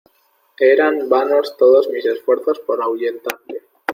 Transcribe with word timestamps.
eran 0.57 1.07
vanos 1.09 1.55
todos 1.59 1.87
mis 1.89 2.03
esfuerzos 2.07 2.57
por 2.61 2.81
ahuyentarle: 2.81 3.61